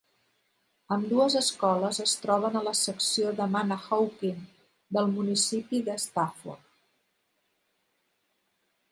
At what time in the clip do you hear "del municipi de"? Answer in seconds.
4.97-5.99